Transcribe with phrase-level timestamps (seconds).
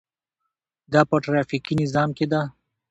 [0.93, 2.41] دا په ټرافیکي نظام کې ده.